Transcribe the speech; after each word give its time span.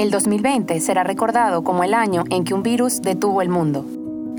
El 0.00 0.10
2020 0.10 0.80
será 0.80 1.04
recordado 1.04 1.62
como 1.62 1.84
el 1.84 1.92
año 1.92 2.24
en 2.30 2.44
que 2.44 2.54
un 2.54 2.62
virus 2.62 3.02
detuvo 3.02 3.42
el 3.42 3.50
mundo. 3.50 3.84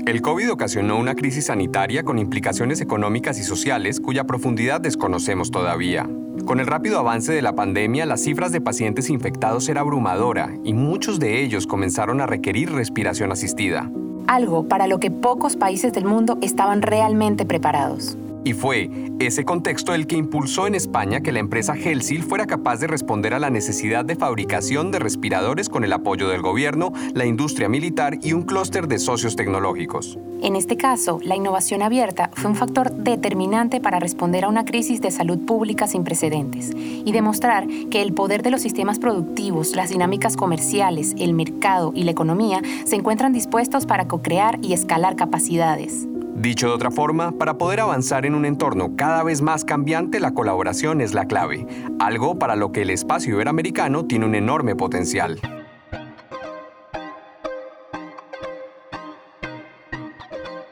El 0.06 0.20
COVID 0.20 0.50
ocasionó 0.50 0.98
una 0.98 1.14
crisis 1.14 1.46
sanitaria 1.46 2.02
con 2.02 2.18
implicaciones 2.18 2.80
económicas 2.80 3.38
y 3.38 3.44
sociales 3.44 4.00
cuya 4.00 4.24
profundidad 4.24 4.80
desconocemos 4.80 5.52
todavía. 5.52 6.10
Con 6.46 6.58
el 6.58 6.66
rápido 6.66 6.98
avance 6.98 7.32
de 7.32 7.42
la 7.42 7.54
pandemia, 7.54 8.06
las 8.06 8.22
cifras 8.22 8.50
de 8.50 8.60
pacientes 8.60 9.08
infectados 9.08 9.68
era 9.68 9.82
abrumadora 9.82 10.52
y 10.64 10.74
muchos 10.74 11.20
de 11.20 11.40
ellos 11.42 11.68
comenzaron 11.68 12.20
a 12.20 12.26
requerir 12.26 12.72
respiración 12.72 13.30
asistida. 13.30 13.88
Algo 14.26 14.66
para 14.66 14.88
lo 14.88 14.98
que 14.98 15.12
pocos 15.12 15.54
países 15.54 15.92
del 15.92 16.06
mundo 16.06 16.38
estaban 16.40 16.82
realmente 16.82 17.46
preparados. 17.46 18.16
Y 18.44 18.54
fue 18.54 18.90
ese 19.20 19.44
contexto 19.44 19.94
el 19.94 20.06
que 20.06 20.16
impulsó 20.16 20.66
en 20.66 20.74
España 20.74 21.20
que 21.20 21.30
la 21.30 21.38
empresa 21.38 21.74
Helsil 21.76 22.24
fuera 22.24 22.46
capaz 22.46 22.78
de 22.78 22.88
responder 22.88 23.34
a 23.34 23.38
la 23.38 23.50
necesidad 23.50 24.04
de 24.04 24.16
fabricación 24.16 24.90
de 24.90 24.98
respiradores 24.98 25.68
con 25.68 25.84
el 25.84 25.92
apoyo 25.92 26.28
del 26.28 26.42
gobierno, 26.42 26.92
la 27.14 27.24
industria 27.24 27.68
militar 27.68 28.18
y 28.20 28.32
un 28.32 28.42
clúster 28.42 28.88
de 28.88 28.98
socios 28.98 29.36
tecnológicos. 29.36 30.18
En 30.42 30.56
este 30.56 30.76
caso, 30.76 31.20
la 31.22 31.36
innovación 31.36 31.82
abierta 31.82 32.30
fue 32.34 32.50
un 32.50 32.56
factor 32.56 32.90
determinante 32.90 33.80
para 33.80 34.00
responder 34.00 34.44
a 34.44 34.48
una 34.48 34.64
crisis 34.64 35.00
de 35.00 35.12
salud 35.12 35.38
pública 35.46 35.86
sin 35.86 36.02
precedentes 36.02 36.72
y 36.74 37.12
demostrar 37.12 37.68
que 37.90 38.02
el 38.02 38.12
poder 38.12 38.42
de 38.42 38.50
los 38.50 38.62
sistemas 38.62 38.98
productivos, 38.98 39.76
las 39.76 39.90
dinámicas 39.90 40.36
comerciales, 40.36 41.14
el 41.16 41.32
mercado 41.32 41.92
y 41.94 42.02
la 42.02 42.10
economía 42.10 42.60
se 42.84 42.96
encuentran 42.96 43.32
dispuestos 43.32 43.86
para 43.86 44.08
co-crear 44.08 44.58
y 44.62 44.72
escalar 44.72 45.14
capacidades. 45.14 46.08
Dicho 46.34 46.68
de 46.68 46.74
otra 46.74 46.90
forma, 46.90 47.32
para 47.32 47.58
poder 47.58 47.80
avanzar 47.80 48.24
en 48.24 48.34
un 48.34 48.44
entorno 48.44 48.96
cada 48.96 49.22
vez 49.22 49.42
más 49.42 49.64
cambiante, 49.64 50.18
la 50.18 50.32
colaboración 50.32 51.00
es 51.00 51.12
la 51.12 51.26
clave, 51.26 51.66
algo 51.98 52.38
para 52.38 52.56
lo 52.56 52.72
que 52.72 52.82
el 52.82 52.90
espacio 52.90 53.34
iberoamericano 53.34 54.06
tiene 54.06 54.26
un 54.26 54.34
enorme 54.34 54.74
potencial. 54.74 55.38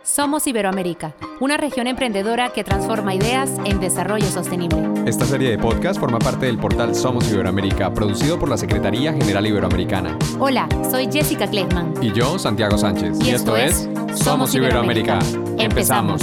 Somos 0.02 0.46
Iberoamérica, 0.46 1.14
una 1.38 1.56
región 1.56 1.86
emprendedora 1.86 2.52
que 2.52 2.64
transforma 2.64 3.14
ideas 3.14 3.52
en 3.64 3.80
desarrollo 3.80 4.26
sostenible. 4.26 4.82
Esta 5.06 5.24
serie 5.24 5.50
de 5.50 5.58
podcast 5.58 6.00
forma 6.00 6.18
parte 6.18 6.46
del 6.46 6.58
portal 6.58 6.94
Somos 6.94 7.30
Iberoamérica, 7.30 7.94
producido 7.94 8.38
por 8.38 8.48
la 8.48 8.56
Secretaría 8.56 9.12
General 9.12 9.46
Iberoamericana. 9.46 10.18
Hola, 10.38 10.68
soy 10.90 11.08
Jessica 11.12 11.48
Kleckman. 11.48 11.94
Y 12.02 12.12
yo, 12.12 12.38
Santiago 12.38 12.76
Sánchez. 12.76 13.18
Y, 13.24 13.30
esto, 13.30 13.56
es 13.56 13.88
Somos 14.22 14.54
Iberoamérica. 14.54 15.18
Empezamos. 15.58 16.20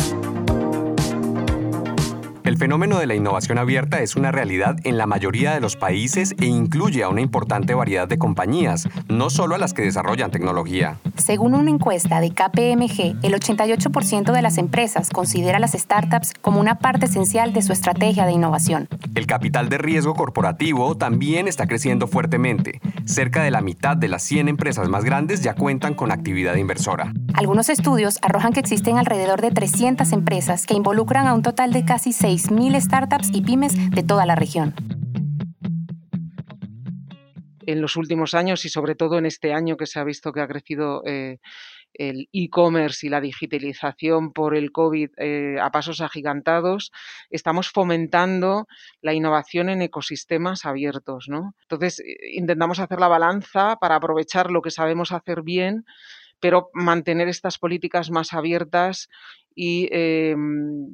El 2.47 2.55
fenómeno 2.55 2.97
de 2.97 3.07
la 3.07 3.13
innovación 3.13 3.57
abierta 3.57 3.99
es 3.99 4.15
una 4.15 4.31
realidad 4.31 4.77
en 4.85 4.97
la 4.97 5.05
mayoría 5.05 5.53
de 5.53 5.59
los 5.59 5.75
países 5.75 6.33
e 6.39 6.45
incluye 6.45 7.03
a 7.03 7.09
una 7.09 7.19
importante 7.19 7.73
variedad 7.73 8.07
de 8.07 8.17
compañías, 8.17 8.87
no 9.09 9.29
solo 9.29 9.55
a 9.55 9.57
las 9.57 9.73
que 9.73 9.81
desarrollan 9.81 10.31
tecnología. 10.31 10.97
Según 11.17 11.55
una 11.55 11.69
encuesta 11.69 12.21
de 12.21 12.29
KPMG, 12.29 13.17
el 13.21 13.33
88% 13.33 14.31
de 14.31 14.41
las 14.41 14.57
empresas 14.57 15.09
considera 15.09 15.59
las 15.59 15.73
startups 15.73 16.31
como 16.39 16.61
una 16.61 16.79
parte 16.79 17.07
esencial 17.07 17.51
de 17.51 17.61
su 17.63 17.73
estrategia 17.73 18.25
de 18.25 18.31
innovación. 18.31 18.87
El 19.13 19.27
capital 19.27 19.67
de 19.67 19.79
riesgo 19.79 20.15
corporativo 20.15 20.95
también 20.95 21.49
está 21.49 21.67
creciendo 21.67 22.07
fuertemente. 22.07 22.79
Cerca 23.03 23.43
de 23.43 23.51
la 23.51 23.59
mitad 23.59 23.97
de 23.97 24.07
las 24.07 24.23
100 24.23 24.47
empresas 24.47 24.87
más 24.87 25.03
grandes 25.03 25.41
ya 25.41 25.53
cuentan 25.53 25.95
con 25.95 26.13
actividad 26.13 26.55
inversora. 26.55 27.11
Algunos 27.33 27.67
estudios 27.67 28.19
arrojan 28.21 28.53
que 28.53 28.61
existen 28.61 28.97
alrededor 28.97 29.41
de 29.41 29.51
300 29.51 30.13
empresas 30.13 30.65
que 30.65 30.75
involucran 30.75 31.27
a 31.27 31.33
un 31.33 31.41
total 31.41 31.73
de 31.73 31.83
casi 31.83 32.13
6 32.13 32.36
6.000 32.37 32.79
startups 32.79 33.29
y 33.33 33.41
pymes 33.41 33.73
de 33.89 34.03
toda 34.03 34.25
la 34.27 34.35
región. 34.35 34.75
En 37.65 37.81
los 37.81 37.95
últimos 37.95 38.33
años 38.33 38.63
y 38.65 38.69
sobre 38.69 38.95
todo 38.95 39.17
en 39.17 39.25
este 39.25 39.53
año 39.53 39.75
que 39.75 39.87
se 39.87 39.99
ha 39.99 40.03
visto 40.03 40.31
que 40.31 40.41
ha 40.41 40.47
crecido 40.47 41.01
eh, 41.05 41.39
el 41.93 42.29
e-commerce 42.31 43.07
y 43.07 43.09
la 43.09 43.21
digitalización 43.21 44.33
por 44.33 44.55
el 44.55 44.71
COVID 44.71 45.09
eh, 45.17 45.57
a 45.59 45.71
pasos 45.71 45.99
agigantados, 45.99 46.91
estamos 47.31 47.69
fomentando 47.69 48.67
la 49.01 49.13
innovación 49.13 49.69
en 49.69 49.81
ecosistemas 49.81 50.65
abiertos. 50.65 51.25
¿no? 51.27 51.55
Entonces, 51.63 51.99
eh, 51.99 52.03
intentamos 52.33 52.79
hacer 52.79 52.99
la 52.99 53.07
balanza 53.07 53.77
para 53.81 53.95
aprovechar 53.95 54.51
lo 54.51 54.61
que 54.61 54.71
sabemos 54.71 55.11
hacer 55.11 55.41
bien 55.41 55.85
pero 56.39 56.69
mantener 56.73 57.27
estas 57.27 57.57
políticas 57.57 58.11
más 58.11 58.33
abiertas 58.33 59.09
y, 59.57 59.89
em, 59.91 60.87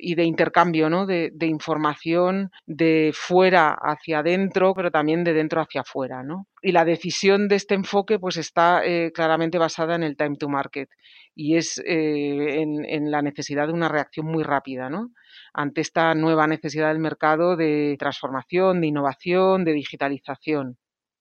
de 0.00 0.24
intercambio 0.24 0.88
¿no? 0.88 1.06
de, 1.06 1.30
información 1.40 2.50
de 2.66 3.12
fuera 3.14 3.76
hacia 3.78 4.20
adentro, 4.20 4.72
pero 4.74 4.90
también 4.90 5.22
de 5.22 5.34
dentro 5.34 5.60
hacia 5.60 5.82
afuera. 5.82 6.22
¿no? 6.22 6.46
Y 6.62 6.72
la 6.72 6.84
decisión 6.84 7.46
de 7.48 7.56
este 7.56 7.74
enfoque 7.74 8.18
pues, 8.18 8.38
está 8.38 8.84
eh, 8.84 9.12
claramente 9.12 9.58
basada 9.58 9.94
en 9.94 10.02
el 10.02 10.16
time 10.16 10.36
to 10.36 10.48
market 10.48 10.88
y 11.34 11.56
es 11.56 11.78
eh, 11.86 12.62
en, 12.62 12.86
en, 12.86 13.10
la 13.10 13.20
necesidad 13.20 13.66
de 13.66 13.74
una 13.74 13.90
reacción 13.90 14.26
muy 14.26 14.42
rápida 14.42 14.88
¿no? 14.88 15.10
ante 15.52 15.82
esta 15.82 16.14
nueva 16.14 16.46
necesidad 16.46 16.88
del 16.88 16.98
mercado 16.98 17.56
de 17.56 17.96
transformación, 17.98 18.80
de 18.80 18.86
innovación, 18.86 19.64
de 19.64 19.72
digitalización. 19.74 20.78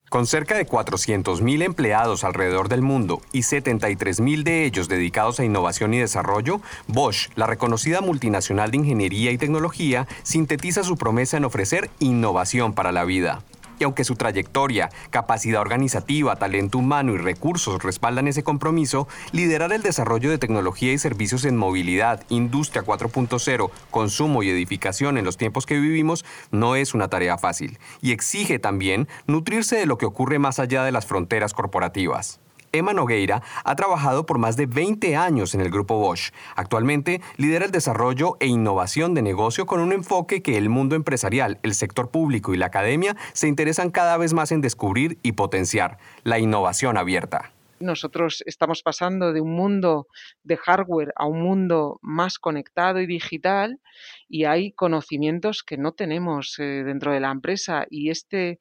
Con 0.10 0.28
cerca 0.28 0.56
de 0.56 0.68
400.000 0.68 1.64
empleados 1.64 2.24
alrededor 2.24 2.70
del 2.70 2.84
mundo 2.84 3.22
y 3.32 3.40
73.000 3.40 4.44
de 4.44 4.66
ellos 4.66 4.88
dedicados 4.88 5.40
a 5.40 5.46
innovación 5.46 5.94
y 5.94 6.00
desarrollo, 6.00 6.62
Bosch, 6.88 7.30
la 7.36 7.48
reconocida 7.48 8.02
multinacional 8.02 8.70
de 8.70 8.78
ingeniería 8.78 9.32
y 9.32 9.38
tecnología, 9.38 10.08
sintetiza 10.22 10.84
su 10.84 10.96
promesa 10.96 11.38
en 11.38 11.46
ofrecer 11.46 11.90
innovación 12.00 12.74
para 12.74 12.92
la 12.92 13.04
vida. 13.04 13.42
Y 13.80 13.84
aunque 13.84 14.04
su 14.04 14.16
trayectoria, 14.16 14.90
capacidad 15.10 15.62
organizativa, 15.62 16.36
talento 16.36 16.78
humano 16.78 17.14
y 17.14 17.18
recursos 17.18 17.84
respaldan 17.84 18.28
ese 18.28 18.44
compromiso, 18.44 19.08
liderar 19.32 19.74
el 19.74 19.82
desarrollo 19.82 20.30
de 20.30 20.38
tecnología 20.38 20.94
y 20.94 20.98
servicios 20.98 21.46
en 21.46 21.58
movilidad, 21.58 22.24
industria 22.30 22.84
4.0, 22.84 23.70
consumo 23.92 24.44
y 24.44 24.50
edificación 24.50 25.18
en 25.18 25.26
los 25.26 25.38
tiempos 25.38 25.66
que 25.66 25.80
vivimos 25.80 26.26
no 26.52 26.76
es 26.76 26.94
una 26.94 27.10
tarea 27.10 27.38
fácil 27.38 27.80
y 28.02 28.12
exige 28.12 28.60
también 28.60 29.08
nutrirse 29.28 29.76
de 29.76 29.86
lo 29.86 29.98
que 29.98 30.06
ocurre 30.06 30.40
más 30.40 30.60
allá 30.60 30.84
de 30.84 30.92
las 30.92 31.06
fronteras 31.06 31.54
corporativas. 31.54 32.40
Emma 32.76 32.94
Nogueira 32.94 33.42
ha 33.64 33.76
trabajado 33.76 34.26
por 34.26 34.38
más 34.38 34.58
de 34.58 34.66
20 34.66 35.16
años 35.16 35.56
en 35.56 35.62
el 35.62 35.70
grupo 35.70 35.98
Bosch. 35.98 36.32
Actualmente 36.56 37.22
lidera 37.38 37.66
el 37.66 37.72
desarrollo 37.72 38.38
e 38.40 38.48
innovación 38.48 39.14
de 39.14 39.22
negocio 39.22 39.66
con 39.66 39.80
un 39.80 39.92
enfoque 39.92 40.42
que 40.42 40.58
el 40.58 40.70
mundo 40.70 40.96
empresarial, 40.96 41.60
el 41.64 41.74
sector 41.74 42.12
público 42.12 42.54
y 42.54 42.58
la 42.58 42.68
academia 42.68 43.16
se 43.34 43.48
interesan 43.48 43.92
cada 43.92 44.18
vez 44.18 44.34
más 44.34 44.52
en 44.52 44.62
descubrir 44.62 45.18
y 45.24 45.34
potenciar, 45.34 45.98
la 46.24 46.40
innovación 46.40 46.98
abierta. 46.98 47.52
Nosotros 47.80 48.42
estamos 48.46 48.82
pasando 48.84 49.34
de 49.34 49.42
un 49.42 49.54
mundo 49.54 50.08
de 50.44 50.56
hardware 50.56 51.12
a 51.18 51.26
un 51.26 51.42
mundo 51.42 52.00
más 52.02 52.40
conectado 52.40 53.02
y 53.02 53.06
digital 53.06 53.82
y 54.30 54.46
hay 54.46 54.72
conocimientos 54.72 55.62
que 55.62 55.78
no 55.78 55.92
tenemos 55.92 56.58
eh, 56.60 56.84
dentro 56.86 57.12
de 57.12 57.20
la 57.20 57.32
empresa 57.32 57.86
y 57.90 58.12
este 58.12 58.60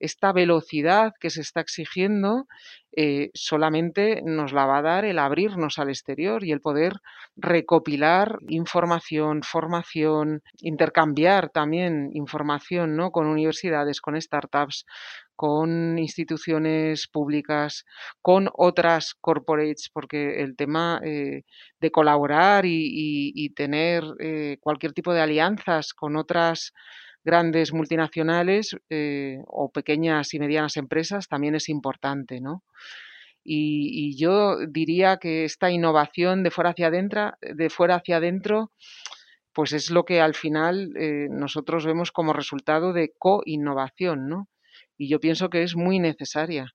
esta 0.00 0.32
velocidad 0.32 1.12
que 1.20 1.30
se 1.30 1.40
está 1.40 1.60
exigiendo 1.60 2.46
eh, 2.96 3.30
solamente 3.34 4.22
nos 4.24 4.52
la 4.52 4.66
va 4.66 4.78
a 4.78 4.82
dar 4.82 5.04
el 5.04 5.18
abrirnos 5.18 5.78
al 5.78 5.88
exterior 5.88 6.44
y 6.44 6.52
el 6.52 6.60
poder 6.60 6.94
recopilar 7.36 8.38
información, 8.48 9.42
formación, 9.42 10.42
intercambiar 10.60 11.50
también 11.50 12.10
información 12.14 12.96
¿no? 12.96 13.10
con 13.10 13.26
universidades, 13.26 14.00
con 14.00 14.20
startups, 14.20 14.84
con 15.36 15.98
instituciones 15.98 17.06
públicas, 17.06 17.84
con 18.20 18.50
otras 18.54 19.14
corporates, 19.20 19.88
porque 19.92 20.42
el 20.42 20.56
tema 20.56 21.00
eh, 21.04 21.42
de 21.80 21.90
colaborar 21.92 22.64
y, 22.66 23.52
tener 23.54 24.02
eh, 24.18 24.56
cualquier 24.60 24.92
tipo 24.92 25.14
de 25.14 25.20
alianzas 25.20 25.94
con 25.94 26.16
otras 26.16 26.72
grandes 27.28 27.74
multinacionales 27.74 28.74
eh, 28.88 29.42
o 29.46 29.70
pequeñas 29.70 30.32
y 30.32 30.38
medianas 30.38 30.78
empresas 30.78 31.28
también 31.28 31.54
es 31.54 31.68
importante, 31.68 32.40
¿no? 32.40 32.62
Y, 33.44 34.16
yo 34.16 34.56
diría 34.66 35.18
que 35.18 35.44
esta 35.44 35.70
innovación 35.70 36.42
de 36.42 36.50
fuera 36.50 36.70
hacia 36.70 36.86
adentro, 36.88 37.32
de 37.40 37.68
fuera 37.70 37.96
hacia 37.96 38.16
adentro, 38.16 38.72
pues 39.52 39.72
es 39.72 39.90
lo 39.90 40.04
que 40.04 40.20
al 40.20 40.34
final 40.34 40.92
eh, 40.96 41.28
nosotros 41.30 41.84
vemos 41.84 42.12
como 42.12 42.32
resultado 42.32 42.92
de 42.92 43.12
co-innovación, 43.18 44.28
¿no? 44.28 44.48
Y 44.96 45.08
yo 45.10 45.20
pienso 45.20 45.50
que 45.50 45.62
es 45.62 45.76
muy 45.76 45.98
necesaria. 45.98 46.72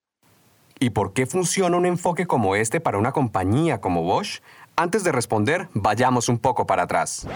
¿Y 0.79 0.91
por 0.91 1.13
qué 1.13 1.25
funciona 1.25 1.77
un 1.77 1.85
enfoque 1.85 2.25
como 2.25 2.55
este 2.55 2.79
para 2.79 2.97
una 2.97 3.11
compañía 3.11 3.81
como 3.81 4.03
Bosch? 4.03 4.41
Antes 4.75 5.03
de 5.03 5.11
responder, 5.11 5.67
vayamos 5.73 6.29
un 6.29 6.39
poco 6.39 6.65
para 6.65 6.83
atrás. 6.83 7.27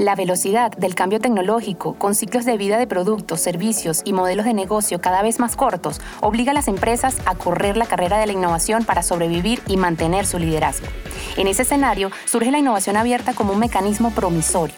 La 0.00 0.14
velocidad 0.14 0.72
del 0.78 0.94
cambio 0.94 1.20
tecnológico, 1.20 1.92
con 1.92 2.14
ciclos 2.14 2.46
de 2.46 2.56
vida 2.56 2.78
de 2.78 2.86
productos, 2.86 3.38
servicios 3.38 4.00
y 4.06 4.14
modelos 4.14 4.46
de 4.46 4.54
negocio 4.54 4.98
cada 4.98 5.20
vez 5.20 5.38
más 5.38 5.56
cortos, 5.56 6.00
obliga 6.22 6.52
a 6.52 6.54
las 6.54 6.68
empresas 6.68 7.18
a 7.26 7.34
correr 7.34 7.76
la 7.76 7.84
carrera 7.84 8.16
de 8.16 8.24
la 8.24 8.32
innovación 8.32 8.86
para 8.86 9.02
sobrevivir 9.02 9.60
y 9.66 9.76
mantener 9.76 10.24
su 10.24 10.38
liderazgo. 10.38 10.86
En 11.36 11.48
ese 11.48 11.64
escenario 11.64 12.10
surge 12.24 12.50
la 12.50 12.56
innovación 12.56 12.96
abierta 12.96 13.34
como 13.34 13.52
un 13.52 13.58
mecanismo 13.58 14.10
promisorio 14.10 14.74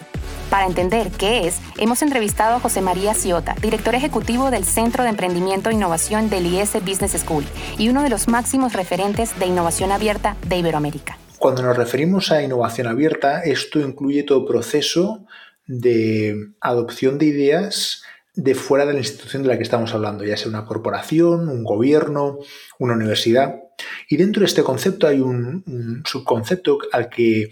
Para 0.49 0.65
entender 0.65 1.09
qué 1.09 1.47
es, 1.47 1.59
hemos 1.77 2.01
entrevistado 2.01 2.57
a 2.57 2.59
José 2.59 2.81
María 2.81 3.13
Ciota, 3.13 3.55
director 3.61 3.95
ejecutivo 3.95 4.51
del 4.51 4.65
Centro 4.65 5.03
de 5.03 5.09
Emprendimiento 5.09 5.69
e 5.69 5.73
Innovación 5.73 6.29
del 6.29 6.47
IES 6.47 6.73
Business 6.83 7.13
School 7.13 7.45
y 7.77 7.87
uno 7.87 8.03
de 8.03 8.09
los 8.09 8.27
máximos 8.27 8.73
referentes 8.73 9.39
de 9.39 9.45
innovación 9.45 9.93
abierta 9.93 10.35
de 10.49 10.57
Iberoamérica. 10.57 11.17
Cuando 11.43 11.61
nos 11.61 11.75
referimos 11.75 12.31
a 12.31 12.41
innovación 12.41 12.87
abierta, 12.87 13.43
esto 13.43 13.81
incluye 13.81 14.23
todo 14.23 14.45
proceso 14.45 15.25
de 15.67 16.53
adopción 16.61 17.17
de 17.17 17.25
ideas 17.25 18.03
de 18.33 18.55
fuera 18.55 18.85
de 18.85 18.93
la 18.93 18.99
institución 18.99 19.43
de 19.43 19.49
la 19.49 19.57
que 19.57 19.63
estamos 19.63 19.93
hablando, 19.93 20.23
ya 20.23 20.37
sea 20.37 20.47
una 20.47 20.63
corporación, 20.63 21.49
un 21.49 21.65
gobierno, 21.65 22.37
una 22.79 22.93
universidad. 22.93 23.55
Y 24.07 24.15
dentro 24.15 24.39
de 24.39 24.45
este 24.45 24.63
concepto 24.63 25.05
hay 25.05 25.19
un, 25.19 26.01
subconcepto 26.05 26.77
al 26.93 27.09
que 27.09 27.51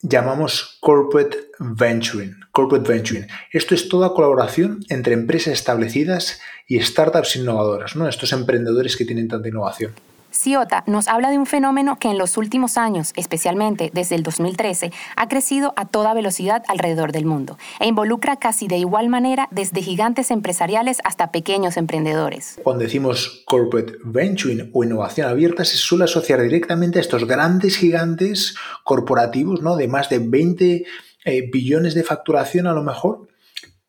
llamamos 0.00 0.76
corporate 0.80 1.50
venturing. 1.60 2.34
Corporate 2.50 2.92
venturing. 2.92 3.28
Esto 3.52 3.76
es 3.76 3.88
toda 3.88 4.14
colaboración 4.14 4.80
entre 4.88 5.14
empresas 5.14 5.54
establecidas 5.54 6.40
y 6.66 6.80
startups 6.80 7.36
innovadoras, 7.36 7.94
¿no? 7.94 8.08
Estos 8.08 8.32
emprendedores 8.32 8.96
que 8.96 9.04
tienen 9.04 9.28
tanta 9.28 9.46
innovación. 9.46 9.94
Ciota 10.36 10.84
nos 10.86 11.08
habla 11.08 11.30
de 11.30 11.38
un 11.38 11.46
fenómeno 11.46 11.98
que 11.98 12.08
en 12.08 12.18
los 12.18 12.36
últimos 12.36 12.76
años, 12.76 13.12
especialmente 13.16 13.90
desde 13.92 14.14
el 14.14 14.22
2013, 14.22 14.92
ha 15.16 15.28
crecido 15.28 15.72
a 15.76 15.86
toda 15.86 16.14
velocidad 16.14 16.62
alrededor 16.68 17.12
del 17.12 17.24
mundo 17.24 17.58
e 17.80 17.86
involucra 17.86 18.36
casi 18.36 18.68
de 18.68 18.76
igual 18.76 19.08
manera 19.08 19.48
desde 19.50 19.82
gigantes 19.82 20.30
empresariales 20.30 20.98
hasta 21.04 21.32
pequeños 21.32 21.76
emprendedores. 21.76 22.60
Cuando 22.62 22.84
decimos 22.84 23.42
corporate 23.46 23.94
venturing 24.04 24.70
o 24.72 24.84
innovación 24.84 25.28
abierta, 25.28 25.64
se 25.64 25.76
suele 25.76 26.04
asociar 26.04 26.42
directamente 26.42 26.98
a 26.98 27.02
estos 27.02 27.26
grandes 27.26 27.76
gigantes 27.76 28.54
corporativos, 28.84 29.62
¿no? 29.62 29.76
De 29.76 29.88
más 29.88 30.08
de 30.10 30.18
20 30.18 30.84
eh, 31.24 31.50
billones 31.50 31.94
de 31.94 32.04
facturación 32.04 32.66
a 32.66 32.72
lo 32.72 32.82
mejor, 32.82 33.26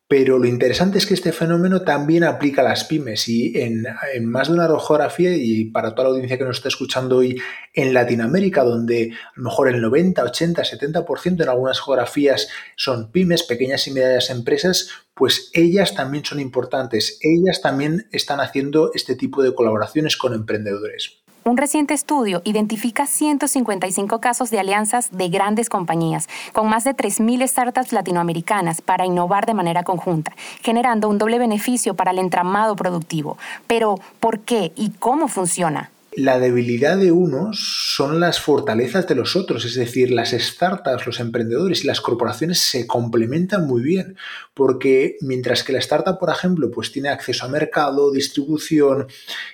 pero 0.08 0.38
lo 0.38 0.46
interesante 0.46 0.96
es 0.96 1.04
que 1.04 1.12
este 1.12 1.32
fenómeno 1.32 1.82
también 1.82 2.24
aplica 2.24 2.62
a 2.62 2.64
las 2.64 2.84
pymes 2.84 3.28
y 3.28 3.52
en, 3.60 3.86
más 4.22 4.48
de 4.48 4.54
una 4.54 4.66
geografía 4.80 5.36
y 5.36 5.66
para 5.66 5.94
toda 5.94 6.04
la 6.04 6.14
audiencia 6.14 6.38
que 6.38 6.44
nos 6.44 6.56
está 6.56 6.68
escuchando 6.68 7.18
hoy 7.18 7.38
en 7.74 7.92
Latinoamérica, 7.92 8.64
donde 8.64 9.12
a 9.12 9.32
lo 9.36 9.42
mejor 9.44 9.68
el 9.68 9.82
90, 9.82 10.24
80, 10.24 10.62
70% 10.62 11.42
en 11.42 11.48
algunas 11.50 11.78
geografías 11.82 12.48
son 12.74 13.12
pymes, 13.12 13.42
pequeñas 13.42 13.86
y 13.86 13.90
medianas 13.90 14.30
empresas, 14.30 14.88
pues 15.12 15.50
ellas 15.52 15.94
también 15.94 16.24
son 16.24 16.40
importantes. 16.40 17.18
Ellas 17.20 17.60
también 17.60 18.08
están 18.10 18.40
haciendo 18.40 18.92
este 18.94 19.14
tipo 19.14 19.42
de 19.42 19.54
colaboraciones 19.54 20.16
con 20.16 20.32
emprendedores. 20.32 21.18
Un 21.48 21.56
reciente 21.56 21.94
estudio 21.94 22.42
identifica 22.44 23.06
155 23.06 24.20
casos 24.20 24.50
de 24.50 24.60
alianzas 24.60 25.08
de 25.12 25.30
grandes 25.30 25.70
compañías, 25.70 26.28
con 26.52 26.68
más 26.68 26.84
de 26.84 26.94
3.000 26.94 27.48
startups 27.48 27.94
latinoamericanas 27.94 28.82
para 28.82 29.06
innovar 29.06 29.46
de 29.46 29.54
manera 29.54 29.82
conjunta, 29.82 30.36
generando 30.60 31.08
un 31.08 31.16
doble 31.16 31.38
beneficio 31.38 31.94
para 31.94 32.10
el 32.10 32.18
entramado 32.18 32.76
productivo. 32.76 33.38
Pero, 33.66 33.94
¿por 34.20 34.40
qué 34.40 34.72
y 34.76 34.90
cómo 34.90 35.26
funciona? 35.26 35.90
La 36.12 36.38
debilidad 36.38 36.96
de 36.96 37.12
unos 37.12 37.92
son 37.94 38.18
las 38.18 38.40
fortalezas 38.40 39.06
de 39.06 39.14
los 39.14 39.36
otros, 39.36 39.64
es 39.64 39.74
decir, 39.74 40.10
las 40.10 40.30
startups, 40.30 41.06
los 41.06 41.20
emprendedores 41.20 41.84
y 41.84 41.86
las 41.86 42.00
corporaciones 42.00 42.58
se 42.60 42.86
complementan 42.86 43.66
muy 43.66 43.82
bien, 43.82 44.16
porque 44.54 45.16
mientras 45.20 45.62
que 45.62 45.72
la 45.72 45.78
startup, 45.78 46.18
por 46.18 46.30
ejemplo, 46.30 46.70
pues 46.70 46.90
tiene 46.92 47.10
acceso 47.10 47.46
a 47.46 47.48
mercado, 47.48 48.10
distribución, 48.10 49.06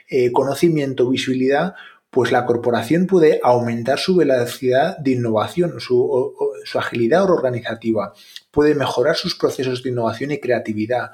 eh, 0.08 0.32
conocimiento, 0.32 1.08
visibilidad, 1.10 1.74
pues 2.10 2.30
la 2.30 2.46
corporación 2.46 3.08
puede 3.08 3.40
aumentar 3.42 3.98
su 3.98 4.14
velocidad 4.14 4.96
de 4.98 5.10
innovación, 5.12 5.80
su, 5.80 6.34
su 6.64 6.78
agilidad 6.78 7.24
organizativa, 7.24 8.14
puede 8.52 8.76
mejorar 8.76 9.16
sus 9.16 9.34
procesos 9.34 9.82
de 9.82 9.90
innovación 9.90 10.30
y 10.30 10.38
creatividad, 10.38 11.10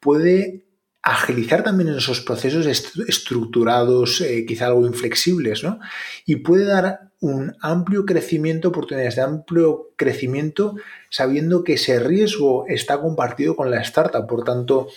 puede 0.00 0.64
agilizar 1.02 1.62
también 1.62 1.88
esos 1.90 2.20
procesos 2.20 2.66
estructurados, 2.66 4.20
eh, 4.20 4.44
quizá 4.46 4.66
algo 4.66 4.86
inflexibles, 4.86 5.64
¿no? 5.64 5.80
Y 6.26 6.36
puede 6.36 6.66
dar 6.66 7.10
un 7.20 7.54
amplio 7.60 8.04
crecimiento, 8.04 8.68
oportunidades 8.68 9.16
de 9.16 9.22
amplio 9.22 9.90
crecimiento, 9.96 10.76
sabiendo 11.08 11.64
que 11.64 11.74
ese 11.74 12.00
riesgo 12.00 12.66
está 12.68 13.00
compartido 13.00 13.56
con 13.56 13.70
la 13.70 13.80
startup. 13.80 14.26
Por 14.26 14.44
tanto, 14.44 14.88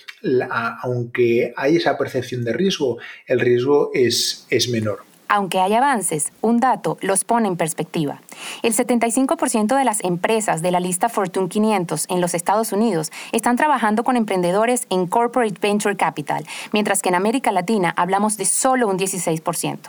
aunque 0.81 1.53
hay 1.55 1.77
esa 1.77 1.97
percepción 1.97 2.43
de 2.43 2.53
riesgo, 2.53 2.97
el 3.25 3.39
riesgo 3.39 3.91
es, 3.93 4.45
es 4.49 4.69
menor. 4.69 5.12
Aunque 5.35 5.59
hay 5.59 5.73
avances, 5.73 6.31
un 6.41 6.59
dato 6.59 6.99
los 7.01 7.23
pone 7.23 7.47
en 7.47 7.57
perspectiva. 7.57 8.21
El 8.61 8.75
75% 8.75 9.75
de 9.75 9.83
las 9.83 10.03
empresas 10.03 10.61
de 10.61 10.69
la 10.69 10.79
lista 10.79 11.09
Fortune 11.09 11.49
500 11.49 12.05
en 12.09 12.21
los 12.21 12.35
Estados 12.35 12.71
Unidos 12.71 13.11
están 13.31 13.55
trabajando 13.55 14.03
con 14.03 14.15
emprendedores 14.15 14.85
en 14.91 15.07
Corporate 15.07 15.55
Venture 15.59 15.97
Capital, 15.97 16.45
mientras 16.71 17.01
que 17.01 17.09
en 17.09 17.15
América 17.15 17.51
Latina 17.51 17.95
hablamos 17.97 18.37
de 18.37 18.45
solo 18.45 18.87
un 18.87 18.99
16%. 18.99 19.79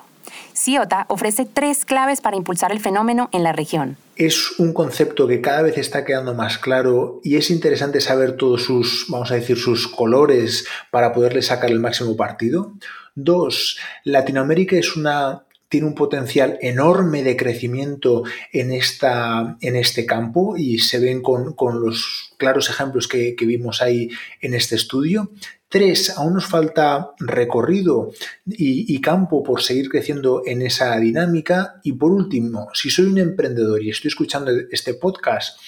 CIOTA 0.57 1.05
ofrece 1.11 1.45
tres 1.45 1.85
claves 1.85 2.23
para 2.23 2.39
impulsar 2.39 2.73
el 2.73 2.81
fenómeno 2.81 3.29
en 3.33 3.43
la 3.43 3.53
región. 3.53 3.99
Es 4.17 4.59
un 4.59 4.73
concepto 4.73 5.27
que 5.27 5.43
cada 5.43 5.61
vez 5.61 5.77
está 5.77 6.07
quedando 6.07 6.33
más 6.33 6.57
claro 6.57 7.21
y 7.23 7.37
es 7.37 7.51
interesante 7.51 8.01
saber 8.01 8.39
todos 8.39 8.63
sus, 8.63 9.05
vamos 9.11 9.31
a 9.31 9.35
decir, 9.35 9.59
sus 9.59 9.89
colores 9.89 10.67
para 10.91 11.13
poderle 11.13 11.43
sacar 11.43 11.71
el 11.71 11.81
máximo 11.81 12.17
partido. 12.17 12.73
Dos, 13.15 13.79
Latinoamérica 14.05 14.77
es 14.77 14.97
una 14.97 15.45
tiene 15.75 15.89
un 15.89 15.95
potencial 15.97 16.57
enorme 16.61 17.25
de 17.25 17.37
crecimiento 17.37 18.23
en, 18.53 18.71
esta, 18.71 19.57
en 19.61 19.75
este 19.75 20.07
campo 20.07 20.57
y 20.57 20.79
se 20.79 21.01
ven 21.01 21.21
con, 21.21 21.57
los 21.83 22.31
claros 22.37 22.71
ejemplos 22.71 23.09
que, 23.09 23.35
vimos 23.41 23.83
ahí 23.83 24.09
en 24.41 24.55
este 24.55 24.77
estudio. 24.77 25.33
Tres, 25.69 26.17
aún 26.17 26.35
nos 26.35 26.47
falta 26.47 27.11
recorrido 27.19 28.13
y, 28.47 28.95
y, 28.95 29.01
campo 29.01 29.43
por 29.43 29.63
seguir 29.63 29.89
creciendo 29.89 30.43
en 30.47 30.63
esa 30.63 30.97
dinámica. 31.01 31.81
Y 31.83 31.95
por 31.95 32.13
último, 32.13 32.69
si 32.73 32.89
soy 32.91 33.07
un 33.07 33.19
emprendedor 33.19 33.83
y 33.83 33.91
estoy 33.91 34.11
escuchando 34.11 34.53
este 34.71 34.95
podcast 34.95 35.59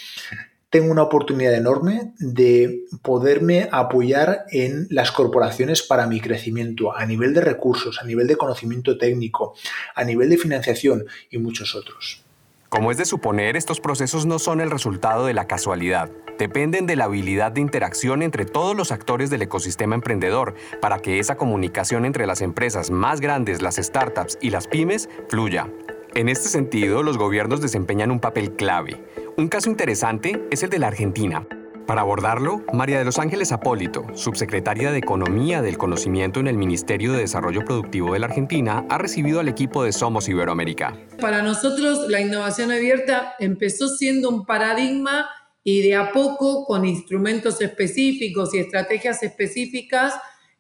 tengo 0.71 0.91
una 0.91 1.03
oportunidad 1.03 1.55
enorme 1.55 2.13
de 2.19 2.85
poderme 3.03 3.69
apoyar 3.71 4.47
en 4.51 4.87
las 4.91 5.13
corporaciones 5.13 5.83
para 5.83 6.07
mi 6.07 6.21
crecimiento 6.21 6.95
a 6.97 7.07
nivel 7.07 7.35
de 7.35 7.41
recursos, 7.41 8.01
a 8.01 8.05
nivel 8.05 8.27
de 8.27 8.37
conocimiento 8.37 8.99
técnico, 8.99 9.55
a 9.95 10.05
nivel 10.05 10.29
de 10.29 10.39
financiación 10.39 11.05
y 11.31 11.39
muchos 11.39 11.75
otros. 11.75 12.23
Como 12.69 12.91
es 12.91 12.99
de 12.99 13.05
suponer, 13.05 13.57
estos 13.57 13.81
procesos 13.81 14.27
no 14.27 14.39
son 14.39 14.61
el 14.61 14.71
resultado 14.71 15.27
de 15.27 15.35
la 15.35 15.47
casualidad. 15.47 16.11
Dependen 16.39 16.87
de 16.87 16.97
la 16.97 17.05
habilidad 17.05 17.53
de 17.53 17.61
interacción 17.61 18.23
entre 18.23 18.45
todos 18.45 18.77
los 18.77 18.91
actores 18.91 19.31
del 19.31 19.43
ecosistema 19.43 19.95
emprendedor 19.95 20.55
para 20.81 20.99
que 20.99 21.21
esa 21.21 21.37
comunicación 21.37 22.05
entre 22.05 22.27
las 22.27 22.43
empresas 22.43 22.91
más 22.91 23.21
grandes, 23.21 23.63
las 23.63 23.77
startups 23.77 24.37
y 24.43 24.51
las 24.51 24.67
pymes 24.67 25.09
fluya. 25.29 25.71
En 26.17 26.31
este 26.31 26.49
sentido, 26.49 27.03
los 27.03 27.19
gobiernos 27.19 27.61
desempeñan 27.61 28.11
un 28.11 28.21
papel 28.21 28.53
clave. 28.53 29.05
Un 29.37 29.49
caso 29.49 29.69
interesante 29.69 30.43
es 30.51 30.63
el 30.63 30.71
de 30.71 30.79
la 30.79 30.87
Argentina. 30.87 31.47
Para 31.87 32.01
abordarlo, 32.01 32.65
María 32.73 32.99
de 32.99 33.05
los 33.05 33.19
Ángeles 33.19 33.53
Apólito, 33.53 34.07
subsecretaria 34.15 34.93
de 34.93 34.97
Economía 34.97 35.61
del 35.61 35.77
Conocimiento 35.77 36.41
en 36.41 36.47
el 36.47 36.57
Ministerio 36.57 37.13
de 37.13 37.19
Desarrollo 37.19 37.67
Productivo 37.67 38.15
de 38.15 38.21
la 38.21 38.29
Argentina, 38.29 38.87
ha 38.89 38.97
recibido 38.97 39.41
al 39.41 39.49
equipo 39.49 39.85
de 39.85 39.93
Somos 39.93 40.27
Iberoamérica. 40.27 40.97
Para 41.21 41.43
nosotros, 41.43 42.09
la 42.09 42.23
innovación 42.23 42.73
abierta 42.73 43.35
empezó 43.39 43.87
siendo 43.87 44.31
un 44.31 44.47
paradigma 44.47 45.29
y 45.63 45.83
de 45.83 45.97
a 45.97 46.13
poco, 46.13 46.65
con 46.65 46.87
instrumentos 46.87 47.61
específicos 47.61 48.55
y 48.55 48.61
estrategias 48.61 49.23
específicas, 49.23 50.15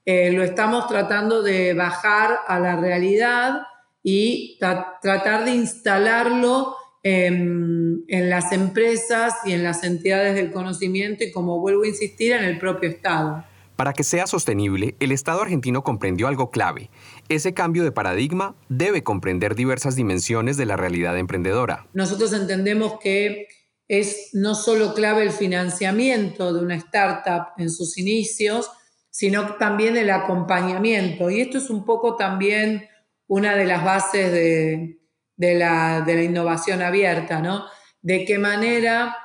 eh, 0.04 0.32
lo 0.32 0.42
estamos 0.42 0.86
tratando 0.86 1.42
de 1.42 1.72
bajar 1.72 2.40
a 2.46 2.60
la 2.60 2.76
realidad 2.76 3.62
y 4.08 4.56
tratar 4.60 5.44
de 5.44 5.50
instalarlo 5.50 6.76
en, 7.02 8.04
las 8.06 8.52
empresas 8.52 9.34
y 9.44 9.50
en 9.50 9.64
las 9.64 9.82
entidades 9.82 10.36
del 10.36 10.52
conocimiento 10.52 11.24
y, 11.24 11.32
como 11.32 11.58
vuelvo 11.58 11.82
a 11.82 11.88
insistir, 11.88 12.30
en 12.30 12.44
el 12.44 12.56
propio 12.60 12.88
Estado. 12.88 13.44
Para 13.74 13.94
que 13.94 14.04
sea 14.04 14.28
sostenible, 14.28 14.94
el 15.00 15.10
Estado 15.10 15.42
argentino 15.42 15.82
comprendió 15.82 16.28
algo 16.28 16.52
clave. 16.52 16.88
Ese 17.28 17.52
cambio 17.52 17.82
de 17.82 17.90
paradigma 17.90 18.54
debe 18.68 19.02
comprender 19.02 19.56
diversas 19.56 19.96
dimensiones 19.96 20.56
de 20.56 20.66
la 20.66 20.76
realidad 20.76 21.18
emprendedora. 21.18 21.88
Nosotros 21.92 22.32
entendemos 22.32 23.00
que 23.00 23.48
es 23.88 24.28
no 24.34 24.54
solo 24.54 24.94
clave 24.94 25.24
el 25.24 25.32
financiamiento 25.32 26.54
de 26.54 26.60
una 26.60 26.76
startup 26.76 27.48
en 27.58 27.70
sus 27.70 27.98
inicios, 27.98 28.70
sino 29.10 29.56
también 29.56 29.96
el 29.96 30.10
acompañamiento. 30.10 31.28
Y 31.28 31.40
esto 31.40 31.58
es 31.58 31.70
un 31.70 31.84
poco 31.84 32.14
también 32.14 32.86
una 33.26 33.56
de 33.56 33.64
las 33.64 33.84
bases 33.84 34.32
de, 34.32 34.98
de 35.36 35.54
la, 35.54 36.04
innovación 36.22 36.82
abierta, 36.82 37.40
¿no? 37.40 37.66
De 38.02 38.24
qué 38.24 38.38
manera 38.38 39.16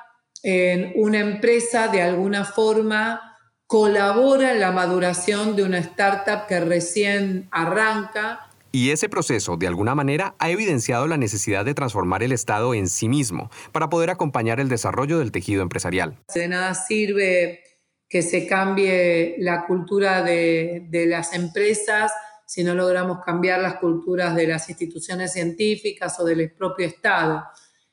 una 0.96 1.20
empresa 1.20 1.86
de 1.86 2.02
alguna 2.02 2.44
forma 2.44 3.32
colabora 3.72 4.52
en 4.52 4.60
la 4.60 4.72
maduración 4.72 5.56
de 5.56 5.62
una 5.62 5.78
startup 5.78 6.46
que 6.46 6.60
recién 6.60 7.48
arranca 7.52 8.50
Y 8.70 8.90
ese 8.90 9.08
proceso, 9.08 9.56
de 9.56 9.66
alguna 9.66 9.94
manera, 9.94 10.34
ha 10.38 10.50
evidenciado 10.50 11.06
la 11.06 11.16
necesidad 11.16 11.64
de 11.64 11.72
transformar 11.72 12.22
el 12.22 12.32
Estado 12.32 12.74
en 12.74 12.88
sí 12.88 13.08
mismo 13.08 13.50
para 13.70 13.88
poder 13.88 14.10
acompañar 14.10 14.60
el 14.60 14.68
desarrollo 14.68 15.18
del 15.18 15.32
tejido 15.32 15.62
empresarial. 15.62 16.18
De 16.34 16.48
nada 16.48 16.74
sirve 16.74 17.62
que 18.08 18.20
se 18.20 18.46
cambie 18.46 19.36
la 19.38 19.64
cultura 19.64 20.22
de, 20.22 20.86
de 20.90 21.06
las 21.06 21.32
empresas 21.32 22.12
si 22.52 22.62
no 22.62 22.74
logramos 22.74 23.24
cambiar 23.24 23.62
las 23.62 23.76
culturas 23.76 24.36
de 24.36 24.46
las 24.46 24.68
instituciones 24.68 25.32
científicas 25.32 26.20
o 26.20 26.24
del 26.26 26.52
propio 26.52 26.86
Estado. 26.86 27.44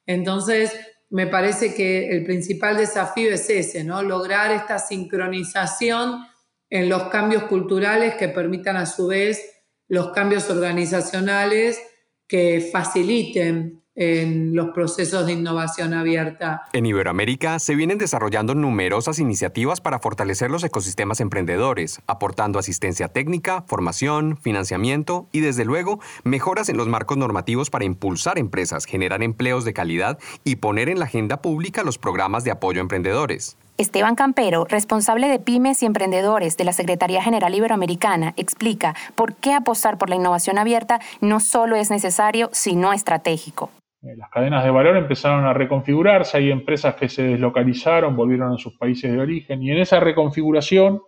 Entonces, 0.05 0.73
me 1.11 1.27
parece 1.27 1.73
que 1.73 2.09
el 2.09 2.25
principal 2.25 2.75
desafío 2.75 3.31
es 3.31 3.49
ese, 3.49 3.85
¿no? 3.85 4.03
Lograr 4.03 4.51
esta 4.51 4.77
sincronización 4.77 6.25
en 6.69 6.89
los 6.89 7.03
cambios 7.03 7.43
culturales 7.43 8.15
que 8.15 8.27
permitan 8.27 8.75
a 8.75 8.85
su 8.85 9.07
vez 9.07 9.41
los 9.87 10.09
cambios 10.09 10.49
organizacionales 10.49 11.81
que 12.27 12.59
faciliten 12.59 13.81
en 13.99 14.55
los 14.55 14.69
procesos 14.69 15.25
de 15.25 15.33
innovación 15.33 15.93
abierta. 15.93 16.63
En 16.71 16.85
Iberoamérica 16.85 17.59
se 17.59 17.75
vienen 17.75 17.97
desarrollando 17.97 18.55
numerosas 18.55 19.19
iniciativas 19.19 19.81
para 19.81 19.99
fortalecer 19.99 20.49
los 20.49 20.63
ecosistemas 20.63 21.19
emprendedores, 21.19 21.99
aportando 22.07 22.59
asistencia 22.59 23.09
técnica, 23.09 23.63
formación, 23.67 24.37
financiamiento 24.37 25.27
y 25.33 25.41
desde 25.41 25.65
luego 25.65 25.99
mejoras 26.23 26.69
en 26.69 26.77
los 26.77 26.87
marcos 26.87 27.17
normativos 27.17 27.69
para 27.69 27.83
impulsar 27.83 28.39
empresas, 28.39 28.85
generar 28.85 29.21
empleos 29.21 29.65
de 29.65 29.73
calidad 29.73 30.17
y 30.45 30.55
poner 30.55 30.87
en 30.87 30.99
la 30.99 31.05
agenda 31.05 31.41
pública 31.41 31.83
los 31.83 31.97
programas 31.97 32.45
de 32.45 32.51
apoyo 32.51 32.79
a 32.79 32.83
emprendedores. 32.83 33.57
Esteban 33.77 34.15
Campero, 34.15 34.65
responsable 34.65 35.27
de 35.27 35.39
pymes 35.39 35.83
y 35.83 35.85
emprendedores 35.85 36.55
de 36.55 36.63
la 36.63 36.73
Secretaría 36.73 37.21
General 37.21 37.53
Iberoamericana, 37.53 38.33
explica 38.37 38.95
por 39.15 39.35
qué 39.35 39.53
apostar 39.53 39.97
por 39.97 40.09
la 40.09 40.15
innovación 40.15 40.57
abierta 40.57 40.99
no 41.19 41.39
solo 41.41 41.75
es 41.75 41.89
necesario, 41.89 42.49
sino 42.53 42.93
estratégico. 42.93 43.71
Eh, 44.01 44.15
las 44.15 44.29
cadenas 44.29 44.63
de 44.63 44.71
valor 44.71 44.95
empezaron 44.97 45.45
a 45.45 45.53
reconfigurarse, 45.53 46.37
hay 46.37 46.51
empresas 46.51 46.95
que 46.95 47.09
se 47.09 47.23
deslocalizaron, 47.23 48.15
volvieron 48.15 48.53
a 48.53 48.57
sus 48.57 48.77
países 48.77 49.11
de 49.11 49.19
origen 49.19 49.61
y 49.61 49.71
en 49.71 49.79
esa 49.79 49.99
reconfiguración 49.99 51.01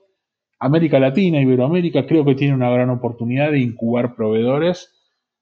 América 0.60 1.00
Latina, 1.00 1.42
Iberoamérica, 1.42 2.06
creo 2.06 2.24
que 2.24 2.36
tiene 2.36 2.54
una 2.54 2.70
gran 2.70 2.92
oportunidad 2.92 3.50
de 3.52 3.60
incubar 3.60 4.16
proveedores, 4.16 4.94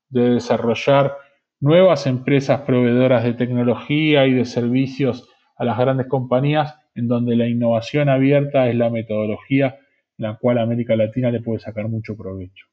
de 0.07 0.35
desarrollar 0.35 1.17
nuevas 1.59 2.07
empresas 2.07 2.61
proveedoras 2.61 3.25
de 3.25 3.33
tecnología 3.33 4.25
y 4.27 4.33
de 4.33 4.45
servicios 4.45 5.27
a 5.57 5.65
las 5.65 5.77
grandes 5.77 6.07
compañías 6.07 6.75
en 6.95 7.09
donde 7.09 7.35
la 7.35 7.47
innovación 7.47 8.07
abierta 8.07 8.69
es 8.69 8.75
la 8.75 8.89
metodología 8.89 9.77
en 10.17 10.25
la 10.25 10.37
cual 10.37 10.57
América 10.57 10.95
Latina 10.95 11.31
le 11.31 11.41
puede 11.41 11.59
sacar 11.59 11.89
mucho 11.89 12.15
provecho. 12.15 12.67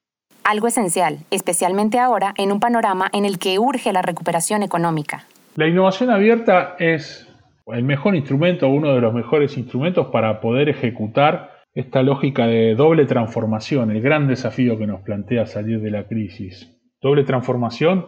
Algo 0.49 0.69
esencial, 0.69 1.19
especialmente 1.33 1.99
ahora 1.99 2.33
en 2.37 2.53
un 2.53 2.61
panorama 2.61 3.09
en 3.13 3.25
el 3.25 3.41
que 3.41 3.59
urge 3.59 3.93
la 3.93 4.01
recuperación 4.01 4.63
económica. 4.63 5.25
La 5.57 5.67
innovación 5.67 6.09
abierta 6.09 6.77
es 6.79 7.27
el 7.67 7.83
mejor 7.83 8.15
instrumento, 8.15 8.69
uno 8.69 8.95
de 8.95 9.01
los 9.01 9.13
mejores 9.13 9.59
instrumentos 9.59 10.07
para 10.13 10.41
poder 10.41 10.69
ejecutar 10.69 11.51
esta 11.75 12.05
lógica 12.05 12.47
de 12.47 12.77
doble 12.77 13.07
transformación, 13.07 13.91
el 13.91 14.01
gran 14.01 14.29
desafío 14.29 14.79
que 14.79 14.87
nos 14.87 15.01
plantea 15.01 15.47
salir 15.47 15.81
de 15.81 15.91
la 15.91 16.05
crisis. 16.07 16.79
Doble 17.01 17.25
transformación, 17.25 18.07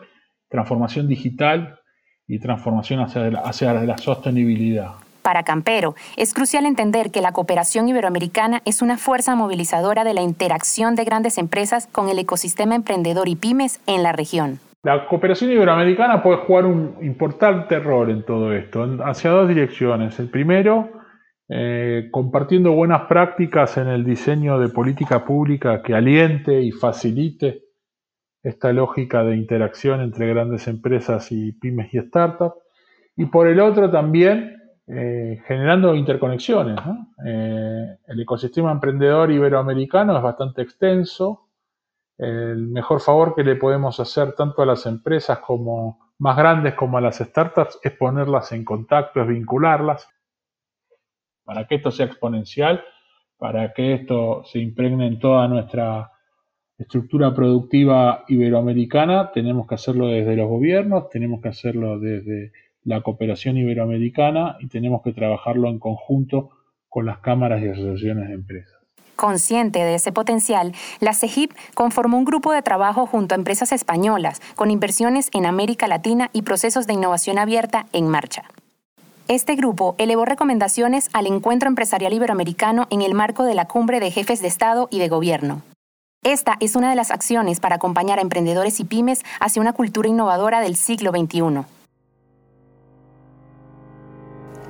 transformación 0.48 1.08
digital 1.08 1.80
y 2.28 2.38
transformación 2.38 3.00
hacia 3.00 3.26
hacia 3.40 3.74
la 3.74 3.98
sostenibilidad. 3.98 4.92
Para 5.28 5.42
Campero, 5.42 5.94
es 6.16 6.32
crucial 6.32 6.64
entender 6.64 7.10
que 7.10 7.20
la 7.20 7.32
cooperación 7.32 7.86
iberoamericana 7.86 8.62
es 8.64 8.80
una 8.80 8.96
fuerza 8.96 9.36
movilizadora 9.36 10.02
de 10.02 10.14
la 10.14 10.22
interacción 10.22 10.94
de 10.94 11.04
grandes 11.04 11.36
empresas 11.36 11.86
con 11.86 12.08
el 12.08 12.18
ecosistema 12.18 12.74
emprendedor 12.74 13.28
y 13.28 13.36
pymes 13.36 13.78
en 13.86 14.02
la 14.02 14.12
región. 14.12 14.58
La 14.82 15.06
cooperación 15.06 15.50
iberoamericana 15.52 16.22
puede 16.22 16.38
jugar 16.38 16.64
un 16.64 16.96
importante 17.02 17.78
rol 17.78 18.08
en 18.08 18.24
todo 18.24 18.54
esto, 18.54 18.88
hacia 19.04 19.28
dos 19.28 19.46
direcciones. 19.46 20.18
El 20.18 20.30
primero, 20.30 20.92
eh, 21.50 22.08
compartiendo 22.10 22.72
buenas 22.72 23.02
prácticas 23.02 23.76
en 23.76 23.88
el 23.88 24.06
diseño 24.06 24.58
de 24.58 24.70
política 24.70 25.26
pública 25.26 25.82
que 25.82 25.94
aliente 25.94 26.62
y 26.62 26.72
facilite 26.72 27.64
esta 28.42 28.72
lógica 28.72 29.24
de 29.24 29.36
interacción 29.36 30.00
entre 30.00 30.26
grandes 30.26 30.66
empresas 30.68 31.30
y 31.32 31.52
pymes 31.52 31.92
y 31.92 31.98
startups. 31.98 32.56
Y 33.14 33.26
por 33.26 33.46
el 33.46 33.60
otro 33.60 33.90
también 33.90 34.57
eh, 34.88 35.42
generando 35.46 35.94
interconexiones. 35.94 36.78
Eh, 37.24 37.98
el 38.06 38.20
ecosistema 38.20 38.72
emprendedor 38.72 39.30
iberoamericano 39.30 40.16
es 40.16 40.22
bastante 40.22 40.62
extenso. 40.62 41.50
El 42.16 42.68
mejor 42.68 43.00
favor 43.00 43.34
que 43.34 43.44
le 43.44 43.56
podemos 43.56 44.00
hacer 44.00 44.32
tanto 44.32 44.62
a 44.62 44.66
las 44.66 44.86
empresas 44.86 45.40
como 45.40 46.08
más 46.18 46.36
grandes 46.36 46.74
como 46.74 46.98
a 46.98 47.00
las 47.00 47.18
startups 47.18 47.78
es 47.82 47.92
ponerlas 47.92 48.50
en 48.52 48.64
contacto, 48.64 49.20
es 49.20 49.28
vincularlas, 49.28 50.08
para 51.44 51.66
que 51.66 51.76
esto 51.76 51.90
sea 51.90 52.06
exponencial, 52.06 52.82
para 53.36 53.72
que 53.72 53.94
esto 53.94 54.42
se 54.44 54.58
impregne 54.58 55.06
en 55.06 55.18
toda 55.18 55.46
nuestra 55.48 56.10
estructura 56.76 57.34
productiva 57.34 58.24
iberoamericana, 58.28 59.30
tenemos 59.32 59.66
que 59.66 59.74
hacerlo 59.74 60.08
desde 60.08 60.36
los 60.36 60.48
gobiernos, 60.48 61.08
tenemos 61.08 61.40
que 61.40 61.48
hacerlo 61.48 61.98
desde 61.98 62.52
la 62.88 63.02
cooperación 63.02 63.58
iberoamericana 63.58 64.56
y 64.60 64.68
tenemos 64.68 65.02
que 65.02 65.12
trabajarlo 65.12 65.68
en 65.68 65.78
conjunto 65.78 66.50
con 66.88 67.04
las 67.04 67.18
cámaras 67.18 67.62
y 67.62 67.68
asociaciones 67.68 68.28
de 68.28 68.34
empresas. 68.34 68.74
Consciente 69.14 69.80
de 69.80 69.96
ese 69.96 70.10
potencial, 70.10 70.72
la 71.00 71.12
CEGIP 71.12 71.52
conformó 71.74 72.16
un 72.16 72.24
grupo 72.24 72.52
de 72.52 72.62
trabajo 72.62 73.04
junto 73.04 73.34
a 73.34 73.38
empresas 73.38 73.72
españolas, 73.72 74.40
con 74.56 74.70
inversiones 74.70 75.28
en 75.34 75.44
América 75.44 75.86
Latina 75.86 76.30
y 76.32 76.42
procesos 76.42 76.86
de 76.86 76.94
innovación 76.94 77.38
abierta 77.38 77.86
en 77.92 78.08
marcha. 78.08 78.44
Este 79.26 79.54
grupo 79.54 79.94
elevó 79.98 80.24
recomendaciones 80.24 81.10
al 81.12 81.26
Encuentro 81.26 81.68
Empresarial 81.68 82.14
Iberoamericano 82.14 82.86
en 82.88 83.02
el 83.02 83.12
marco 83.12 83.44
de 83.44 83.54
la 83.54 83.66
Cumbre 83.66 84.00
de 84.00 84.10
Jefes 84.10 84.40
de 84.40 84.48
Estado 84.48 84.88
y 84.90 84.98
de 84.98 85.08
Gobierno. 85.08 85.60
Esta 86.22 86.56
es 86.60 86.74
una 86.74 86.88
de 86.88 86.96
las 86.96 87.10
acciones 87.10 87.60
para 87.60 87.76
acompañar 87.76 88.18
a 88.18 88.22
emprendedores 88.22 88.80
y 88.80 88.84
pymes 88.84 89.24
hacia 89.40 89.60
una 89.60 89.74
cultura 89.74 90.08
innovadora 90.08 90.62
del 90.62 90.76
siglo 90.76 91.10
XXI. 91.10 91.77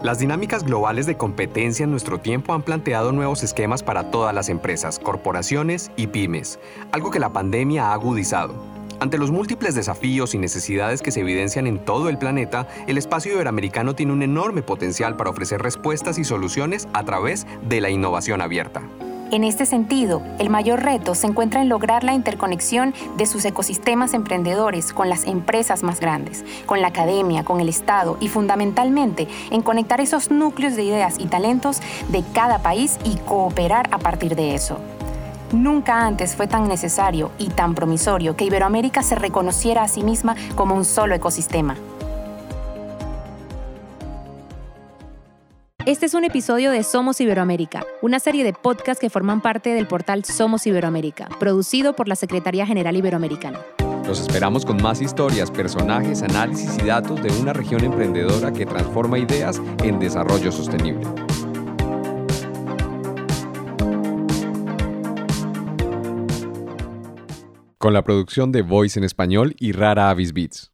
Las 0.02 0.20
dinámicas 0.20 0.62
globales 0.62 1.06
de 1.06 1.16
competencia 1.16 1.82
en 1.82 1.90
nuestro 1.90 2.20
tiempo 2.20 2.54
han 2.54 2.62
planteado 2.62 3.10
nuevos 3.10 3.42
esquemas 3.42 3.82
para 3.82 4.12
todas 4.12 4.32
las 4.32 4.48
empresas, 4.48 5.00
corporaciones 5.00 5.90
y 5.96 6.06
pymes, 6.06 6.60
algo 6.92 7.10
que 7.10 7.18
la 7.18 7.32
pandemia 7.32 7.88
ha 7.88 7.94
agudizado. 7.94 8.54
Ante 9.00 9.18
los 9.18 9.32
múltiples 9.32 9.74
desafíos 9.74 10.36
y 10.36 10.38
necesidades 10.38 11.02
que 11.02 11.10
se 11.10 11.20
evidencian 11.20 11.66
en 11.66 11.84
todo 11.84 12.08
el 12.08 12.16
planeta, 12.16 12.68
el 12.86 12.96
espacio 12.96 13.32
iberoamericano 13.32 13.96
tiene 13.96 14.12
un 14.12 14.22
enorme 14.22 14.62
potencial 14.62 15.16
para 15.16 15.30
ofrecer 15.30 15.62
respuestas 15.62 16.16
y 16.18 16.24
soluciones 16.24 16.86
a 16.92 17.04
través 17.04 17.48
de 17.68 17.80
la 17.80 17.90
innovación 17.90 18.40
abierta. 18.40 18.82
En 19.30 19.44
este 19.44 19.66
sentido, 19.66 20.22
el 20.38 20.48
mayor 20.48 20.82
reto 20.82 21.14
se 21.14 21.26
encuentra 21.26 21.60
en 21.60 21.68
lograr 21.68 22.02
la 22.02 22.14
interconexión 22.14 22.94
de 23.18 23.26
sus 23.26 23.44
ecosistemas 23.44 24.14
emprendedores 24.14 24.94
con 24.94 25.10
las 25.10 25.26
empresas 25.26 25.82
más 25.82 26.00
grandes, 26.00 26.46
con 26.64 26.80
la 26.80 26.88
academia, 26.88 27.44
con 27.44 27.60
el 27.60 27.68
Estado 27.68 28.16
y 28.20 28.28
fundamentalmente 28.28 29.28
en 29.50 29.60
conectar 29.60 30.00
esos 30.00 30.30
núcleos 30.30 30.76
de 30.76 30.84
ideas 30.84 31.16
y 31.18 31.26
talentos 31.26 31.82
de 32.08 32.24
cada 32.32 32.60
país 32.60 32.98
y 33.04 33.16
cooperar 33.16 33.90
a 33.92 33.98
partir 33.98 34.34
de 34.34 34.54
eso. 34.54 34.78
Nunca 35.52 36.06
antes 36.06 36.34
fue 36.34 36.46
tan 36.46 36.66
necesario 36.66 37.30
y 37.38 37.48
tan 37.48 37.74
promisorio 37.74 38.34
que 38.34 38.46
Iberoamérica 38.46 39.02
se 39.02 39.14
reconociera 39.14 39.82
a 39.82 39.88
sí 39.88 40.02
misma 40.02 40.36
como 40.54 40.74
un 40.74 40.86
solo 40.86 41.14
ecosistema. 41.14 41.76
Este 45.88 46.04
es 46.04 46.12
un 46.12 46.22
episodio 46.24 46.70
de 46.70 46.82
Somos 46.82 47.18
Iberoamérica, 47.18 47.82
una 48.02 48.20
serie 48.20 48.44
de 48.44 48.52
podcasts 48.52 49.00
que 49.00 49.08
forman 49.08 49.40
parte 49.40 49.70
del 49.70 49.86
portal 49.86 50.22
Somos 50.22 50.66
Iberoamérica, 50.66 51.30
producido 51.40 51.96
por 51.96 52.08
la 52.08 52.14
Secretaría 52.14 52.66
General 52.66 52.94
Iberoamericana. 52.94 53.58
Los 54.06 54.20
esperamos 54.20 54.66
con 54.66 54.82
más 54.82 55.00
historias, 55.00 55.50
personajes, 55.50 56.22
análisis 56.22 56.76
y 56.78 56.86
datos 56.86 57.22
de 57.22 57.30
una 57.40 57.54
región 57.54 57.82
emprendedora 57.84 58.52
que 58.52 58.66
transforma 58.66 59.18
ideas 59.18 59.62
en 59.82 59.98
desarrollo 59.98 60.52
sostenible. 60.52 61.06
Con 67.78 67.94
la 67.94 68.04
producción 68.04 68.52
de 68.52 68.60
Voice 68.60 68.98
en 68.98 69.04
Español 69.04 69.54
y 69.58 69.72
Rara 69.72 70.10
Avis 70.10 70.34
Beats. 70.34 70.70